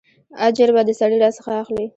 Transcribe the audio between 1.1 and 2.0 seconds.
راڅخه اخلې.